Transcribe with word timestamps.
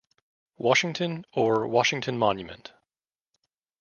Washington" 0.57 1.25
or 1.31 1.67
"Washington 1.67 2.17
Monument". 2.17 2.73